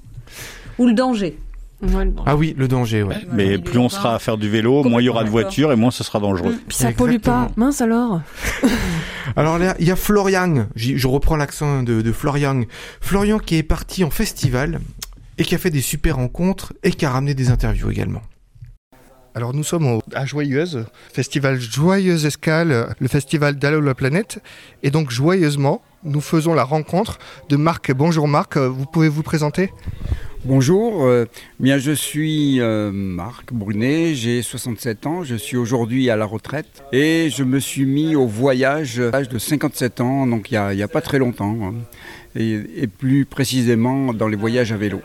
[0.79, 1.37] Ou le danger.
[1.81, 3.17] Ouais, le- Ah oui, le danger, ouais.
[3.33, 5.77] Mais plus on sera à faire du vélo, moins il y aura de voitures et
[5.77, 6.57] moins ce sera dangereux.
[6.67, 7.49] Puis ça pollue pas.
[7.57, 8.21] Mince alors.
[9.37, 12.63] Alors là, il y a Florian, je reprends l'accent de, de Florian.
[13.01, 14.81] Florian qui est parti en festival
[15.37, 18.23] et qui a fait des super rencontres et qui a ramené des interviews également.
[19.35, 24.43] Alors nous sommes au- à Joyeuse, festival Joyeuse Escale, le festival d'Allo la planète.
[24.83, 27.93] Et donc joyeusement, nous faisons la rencontre de Marc.
[27.93, 29.71] Bonjour Marc, vous pouvez vous présenter?
[30.45, 31.27] Bonjour, euh,
[31.59, 36.85] bien je suis euh, Marc Brunet, j'ai 67 ans, je suis aujourd'hui à la retraite
[36.93, 40.83] et je me suis mis au voyage à l'âge de 57 ans, donc il n'y
[40.83, 41.75] a, pas très longtemps, hein,
[42.37, 45.01] et, et, plus précisément dans les voyages à vélo.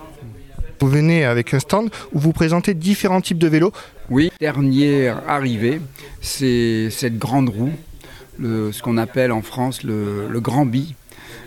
[0.79, 3.73] Vous venez avec un stand où vous présentez différents types de vélos?
[4.11, 5.81] Oui, dernière arrivée,
[6.21, 7.73] c'est cette grande roue,
[8.37, 10.93] le, ce qu'on appelle en France le, le grand bi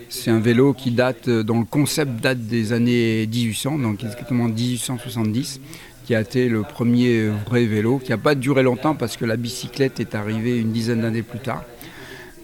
[0.08, 4.44] c'est un vélo qui date, euh, dont le concept date des années 1800, donc exactement
[4.44, 5.60] 1870,
[6.04, 9.36] qui a été le premier vrai vélo, qui n'a pas duré longtemps parce que la
[9.36, 11.64] bicyclette est arrivée une dizaine d'années plus tard.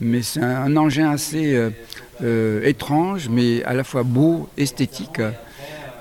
[0.00, 1.70] Mais c'est un, engin assez euh,
[2.24, 5.20] euh, étrange, mais à la fois beau, esthétique.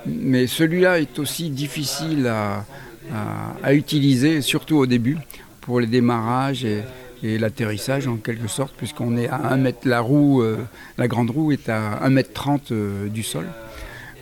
[0.07, 2.65] Mais celui-là est aussi difficile à,
[3.73, 5.17] utiliser, surtout au début,
[5.59, 6.65] pour les démarrages
[7.23, 10.57] et l'atterrissage en quelque sorte, puisqu'on est à 1 mètre, la roue, euh,
[10.97, 13.45] la grande roue est à 1 mètre 30 euh, du sol.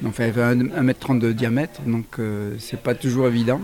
[0.05, 3.61] Enfin, elle fait 1 mètre 30 de diamètre, donc euh, c'est pas toujours évident.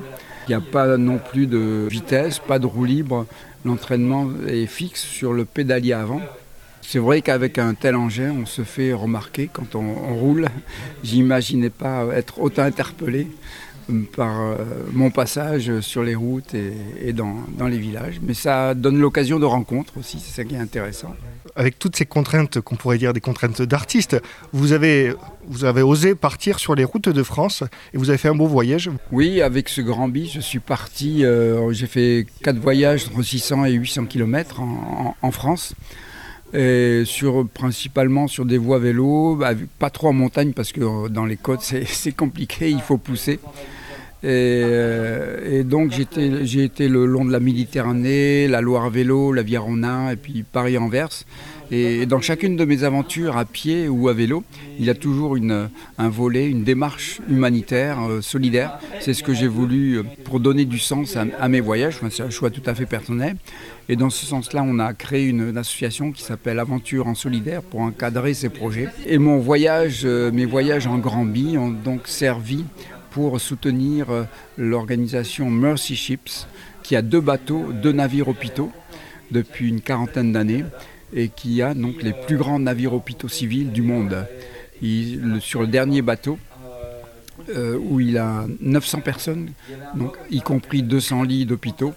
[0.48, 3.26] Il n'y a pas non plus de vitesse, pas de roue libre.
[3.63, 6.21] L'entraînement est fixe sur le pédalier avant.
[6.82, 10.48] C'est vrai qu'avec un tel engin, on se fait remarquer quand on, on roule.
[11.04, 13.28] J'imaginais pas être autant interpellé
[14.15, 14.56] par euh,
[14.93, 18.19] mon passage sur les routes et, dans, les villages.
[18.21, 21.15] Mais ça donne l'occasion de rencontres aussi, c'est ça qui est intéressant.
[21.56, 24.21] Avec toutes ces contraintes qu'on pourrait dire des contraintes d'artistes,
[24.52, 25.13] vous avez,
[25.48, 28.48] vous avez osé partir sur les routes de France et vous avez fait un beau
[28.48, 28.89] voyage.
[29.12, 33.65] Oui, avec ce grand bi, je suis parti, euh, j'ai fait quatre voyages entre 600
[33.65, 35.76] et 800 km en, France.
[36.54, 41.26] Et sur, principalement sur des voies vélo, bah, pas trop en montagne parce que dans
[41.26, 43.39] les côtes c'est compliqué, il faut pousser.
[44.25, 50.13] Euh, et, donc j'ai été le long de la Méditerranée, la Loire vélo, la Viarona
[50.13, 51.25] et puis Paris-Anvers.
[51.71, 54.43] Et dans chacune de mes aventures à pied ou à vélo,
[54.77, 55.35] il y a toujours
[55.97, 58.77] un volet, une démarche humanitaire, euh, solidaire.
[58.99, 61.99] C'est ce que j'ai voulu euh, pour donner du sens à, mes voyages.
[62.11, 63.35] c'est un choix tout à fait personnel.
[63.89, 67.81] Et dans ce sens-là, on a créé une, association qui s'appelle Aventure en solidaire pour
[67.81, 68.89] encadrer ces projets.
[69.07, 70.05] Et mes voyages
[70.88, 72.65] en Granby ont donc servi
[73.15, 74.23] pour soutenir euh,
[74.58, 76.47] l'organisation Mercy Ships,
[76.84, 78.73] qui a deux bateaux, deux navires hôpitaux
[79.32, 80.65] depuis une quarantaine d'années
[81.13, 84.28] et qui a donc les plus grands navires hôpitaux civils du monde.
[85.39, 86.38] sur le dernier bateau,
[87.56, 89.51] euh, où il a 900 personnes,
[90.30, 91.93] y compris 200 lits d'hôpitaux,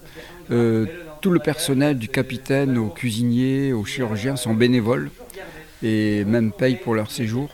[0.51, 0.85] euh,
[1.19, 5.11] tout le personnel du capitaine aux cuisiniers, aux chirurgiens sont bénévoles
[5.83, 7.49] et même payent pour leur séjour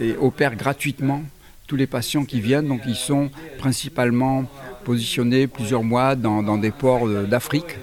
[0.00, 1.22] et opèrent gratuitement
[1.68, 4.44] tous les patients qui viennent, donc ils sont principalement
[4.84, 7.76] positionnés plusieurs mois dans, des ports d'Afrique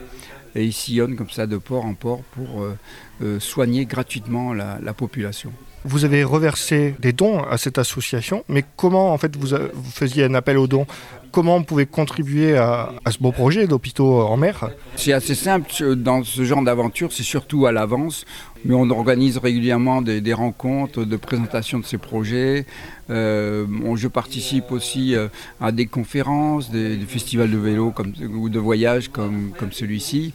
[0.55, 2.77] et ils sillonnent comme ça de port en port pour euh,
[3.21, 5.51] euh, soigner gratuitement la, population.
[5.83, 10.23] Vous avez reversé des dons à cette association, mais comment en fait vous, vous faisiez
[10.23, 10.87] un appel aux dons?
[11.31, 14.69] Comment on pouvait contribuer à, ce beau projet d'hôpitaux en mer?
[14.95, 18.25] C'est assez simple dans ce genre d'aventure, c'est surtout à l'avance,
[18.65, 22.65] mais on organise régulièrement des, rencontres de présentation de ces projets.
[23.09, 25.27] Euh, je participe aussi euh,
[25.61, 30.33] à des conférences, des, festivals de vélo comme, ou de voyage comme, comme celui-ci.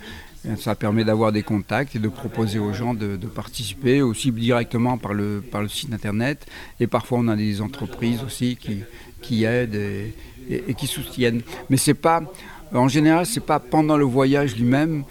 [0.57, 5.13] Ça permet d'avoir des contacts et de proposer aux gens de, participer aussi directement par
[5.13, 6.47] le, par le site internet.
[6.79, 8.79] Et parfois, on a des entreprises aussi qui,
[9.21, 9.75] qui aident
[10.49, 11.43] et, qui soutiennent.
[11.69, 12.23] Mais c'est pas,
[12.73, 15.05] en général, c'est pas pendant le voyage lui-même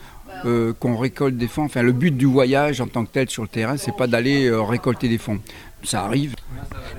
[0.45, 1.63] euh, qu'on récolte des fonds.
[1.63, 4.47] Enfin, le but du voyage en tant que tel sur le terrain, c'est pas d'aller
[4.47, 5.39] euh, récolter des fonds.
[5.83, 6.35] Ça arrive.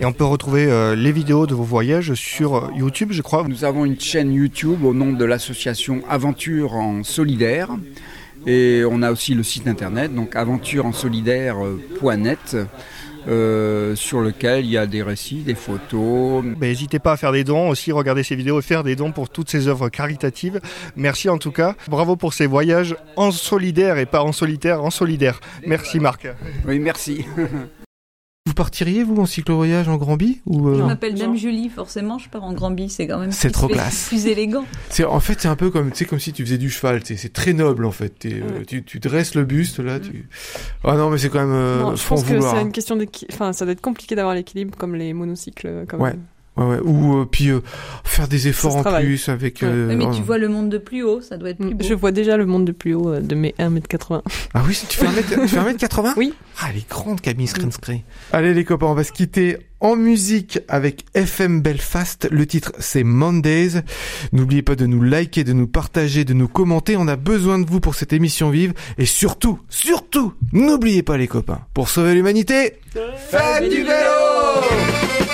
[0.00, 3.46] Et on peut retrouver euh, les vidéos de vos voyages sur YouTube, je crois.
[3.46, 7.70] Nous avons une chaîne YouTube au nom de l'association Aventure en Solidaire.
[8.46, 12.57] Et on a aussi le site internet, donc aventurensolidaire.net.
[13.28, 16.42] Euh, sur lequel il y a des récits, des photos.
[16.61, 19.28] N'hésitez pas à faire des dons aussi, regarder ces vidéos et faire des dons pour
[19.28, 20.61] toutes ces œuvres caritatives.
[20.96, 21.74] Merci en tout cas.
[21.88, 25.40] Bravo pour ces voyages en solidaire et pas en solitaire, en solidaire.
[25.66, 26.26] Merci Marc.
[26.66, 27.24] Oui, merci.
[28.46, 32.31] Vous partiriez, vous, en cyclo-voyage en Granby ou euh, Je m'appelle Dame Julie, forcément, je
[32.31, 34.09] pars en Granby, c'est quand même c'est trop classe.
[34.09, 34.64] plus élégant.
[34.88, 37.53] C'est En fait, c'est un peu comme, comme si tu faisais du cheval, c'est très
[37.53, 38.24] noble en fait.
[38.24, 40.00] Euh, tu, tu, dresses le buste, là.
[40.00, 40.26] Tu...
[40.85, 41.53] Ah non, mais c'est quand même.
[41.53, 43.35] Euh, je pense que c'est une question d'équilibre.
[43.35, 45.85] Enfin, ça doit être compliqué d'avoir l'équilibre comme les monocycles.
[45.87, 46.00] Comme...
[46.00, 46.14] Ouais.
[46.60, 46.80] Ouais, ouais.
[46.84, 47.60] Ou euh, puis euh,
[48.04, 49.04] faire des efforts en travaille.
[49.06, 49.62] plus avec.
[49.62, 49.68] Ouais.
[49.68, 50.12] euh, Oui, mais oh.
[50.14, 51.84] tu vois le monde de plus haut, ça doit être plus beau.
[51.84, 54.22] Je vois déjà le monde de plus haut euh, de mes 1m80.
[54.54, 56.34] Ah oui, tu fais 1m, tu fais 1m80 Oui.
[56.60, 58.04] Ah, elle est grande, Camille Skrenskré.
[58.32, 62.28] Allez, les copains, on va se quitter en musique avec FM Belfast.
[62.30, 63.80] Le titre, c'est Mondays.
[64.32, 66.98] N'oubliez pas de nous liker, de nous partager, de nous commenter.
[66.98, 68.74] On a besoin de vous pour cette émission vive.
[68.98, 72.74] Et surtout, surtout, n'oubliez pas, les copains, pour sauver l'humanité,
[73.30, 75.29] faites du vélo